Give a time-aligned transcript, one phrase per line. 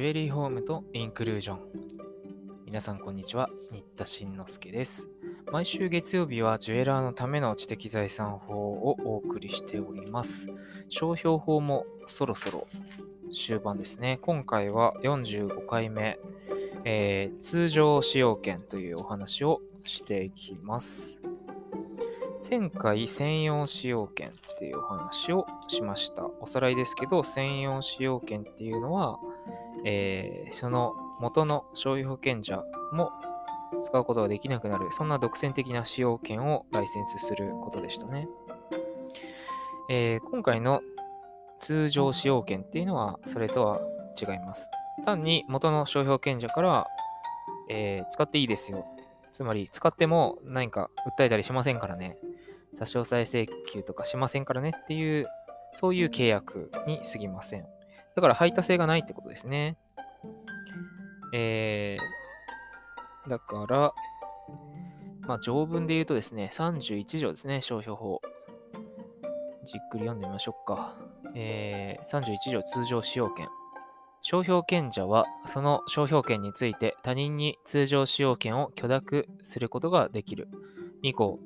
[0.00, 1.58] ジュエリーホームとインクルージョン。
[2.64, 5.10] 皆さんこんにちは、新田慎之介です。
[5.52, 10.48] 毎週月曜日はジュエラーのための知的財産法をお送りしております。
[10.88, 12.66] 商標法もそろそろ
[13.30, 14.18] 終盤ですね。
[14.22, 16.18] 今回は45回目、
[16.86, 21.20] えー、通常使用権というお話をしていきます。
[22.48, 26.26] 前回専用使用権っていうお話をしました。
[26.40, 29.18] おさらいですけど、専用使用権っていうのは、
[29.84, 33.10] えー、その元の商標保険者も
[33.82, 38.28] 使うことができなくなる、そんな独占的な使用権をライセンスすることでしたね。
[39.88, 40.82] えー、今回の
[41.58, 43.80] 通常使用権っていうのは、それとは
[44.20, 44.68] 違います。
[45.04, 46.86] 単に元の商標保険者から、
[47.68, 48.86] えー、使っていいですよ。
[49.32, 52.18] つまり、使っても何か訴えたりしませんからね。
[52.78, 55.26] 差し押さえ請求とかしませんからねっていう、
[55.74, 57.66] そういう契約に過ぎません。
[58.20, 59.78] だから排他性がないってことですね。
[61.32, 63.94] えー、だから、
[65.22, 68.20] まあ、条文で言うとですね、31条ですね、商標法。
[69.64, 70.98] じっくり読んでみましょうか。
[71.34, 73.48] えー、31条通常使用権。
[74.20, 80.48] 商標権者は、その商標権について他人に通常使用権を許諾することができる。
[81.02, 81.38] 2項、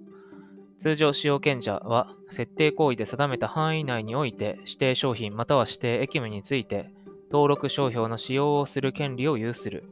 [0.84, 6.90] 通常使用権者は、設定行為で定めた範囲内において、指定商品または指定役務について、
[7.30, 9.88] 登録商標の使用をする権利を有する。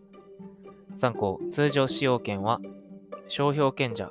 [0.94, 2.60] 3項、通常使用権は、
[3.26, 4.10] 商標権者、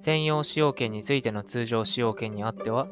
[0.00, 2.88] 専用使用権についての通常使用権にあっては、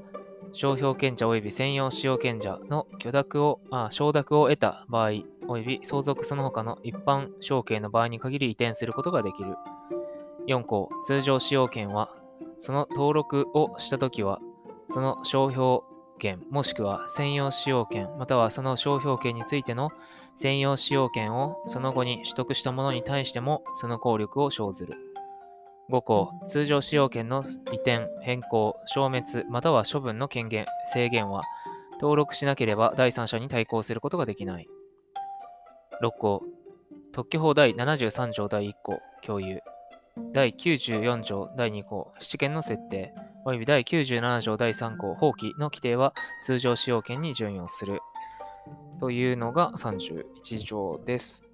[0.53, 5.09] 商標権者及び専用使用権者の許諾を、あ承諾を得た場合、
[5.49, 9.57] 及び相続その他の一般承継の場合に限り移転することができる。
[10.47, 12.15] 4項、通常使用権は、
[12.59, 14.41] その登録をしたときは、
[14.89, 15.81] その商標
[16.19, 19.91] 権もしくは専用使用権またはその商標権についての
[20.37, 24.95] 専用使用権をその後に取得した者に対してもその効力を生ずる。
[25.91, 31.43] 5項、通常使用権の移転、変更、消滅または処分の権限、制限は
[32.01, 34.69] 登録しなければ第三者に対抗することができない。
[36.03, 36.43] 6項、
[37.13, 39.61] 特許法第73条第1項、共有。
[40.33, 43.15] 第94条第2項、七権の設定、
[43.47, 48.01] 及び第97条第3項、放棄の規定は通常使用権に準用する。
[49.01, 51.45] というのが31条です。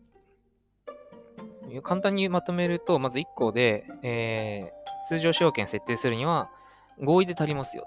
[1.82, 6.50] 簡単にまとめると、まず1項で、えー、通常使用権設定するには
[7.02, 7.86] 合意で足りますよ。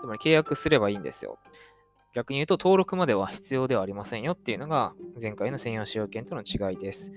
[0.00, 1.38] つまり契約すればいいんですよ。
[2.14, 7.12] 逆に言うと登録までは必要ではありませんよっていうのが前回の専用使用権との違いです。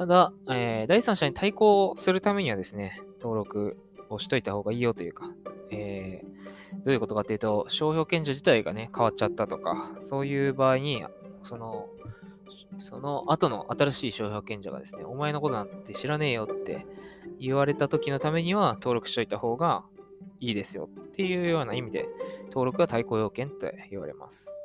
[0.00, 3.76] ただ、えー、第三者に対抗するためにはですね、登録
[4.08, 5.26] をしといた方がいいよというか、
[5.70, 11.04] えー、どういうことかっていうと、商標権者自体がね、変わっちゃったとか、そういう場合に、
[11.44, 11.90] その、
[12.78, 16.86] その後の新しい商標権者がですね、お前のことなんて知らねえよって
[17.38, 19.84] 言われた時のためには登録しといた方が
[20.40, 22.08] いいですよっていうような意味で、
[22.46, 24.56] 登録が対抗要件と言われます。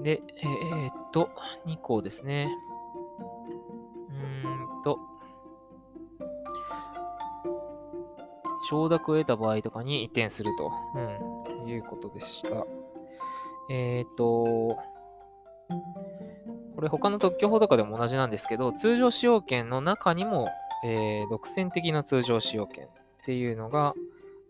[0.00, 1.30] で、えー、っと、
[1.66, 2.48] 2項ですね。
[4.84, 4.98] と、
[8.68, 12.66] 承諾を得た場合とかに移転すると、うん、いうことでした。
[13.70, 14.78] えっ、ー、と、
[16.74, 20.48] これ他の特許法とかでも同じなんですけど、通常使用権の中にも、
[20.84, 22.88] えー、独占的な通常使用権っ
[23.24, 23.94] ていうのが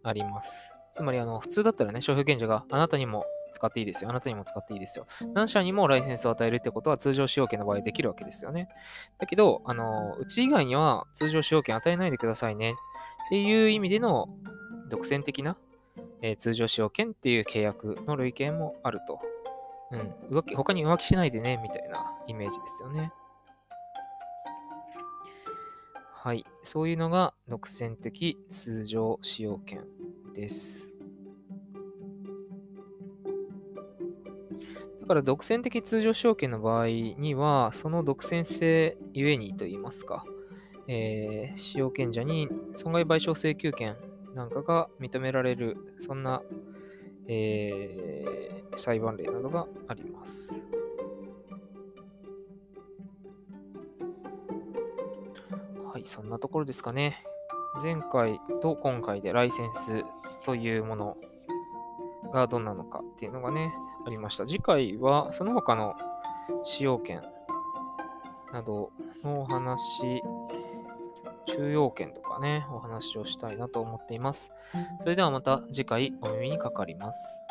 [0.02, 0.74] あります。
[0.92, 4.10] つまり、あの、普通だったらね、商標権者があなたにも使っていいですよ。
[4.10, 5.06] あなたにも使っていいですよ。
[5.32, 8.68] 何社にもライセンスを与えるってことは通常使用権の場合できるわけですよね。
[9.18, 12.72] だけど、あの、うち以外には通常使用権与えないでくださいね
[13.26, 14.28] っていう意味での
[14.90, 15.56] 独占的な、
[16.20, 19.20] えー、通常使用権っていう契約の類型もあると。
[19.92, 20.38] うん。
[20.38, 23.12] 浮気、他に浮気しないでね、みたいなイメージですよね。
[26.12, 26.46] はい。
[26.62, 29.84] そういうのが独占的通常使用権
[30.34, 30.93] です。
[35.04, 40.24] だから独占的通常証券の場合には、その独占性ゆえにといいますか、
[40.88, 43.96] えー、使用権者に損害賠償請求権
[44.34, 46.40] なんかが認められる、そんな、
[47.28, 50.58] えー、裁判例などがあります。
[55.92, 57.22] はい、そんなところですかね。
[57.82, 60.02] 前回と今回でライセンス
[60.46, 61.18] というもの
[62.32, 63.70] がどんなのかっていうのがね、
[64.06, 64.46] ありました。
[64.46, 65.94] 次回はその他の
[66.62, 67.22] 使用権
[68.52, 68.90] など
[69.22, 70.22] のお話、
[71.46, 74.52] 中要件とかね、お話をしたいなと思っています。
[75.00, 77.43] それではまた次回お耳にかかります。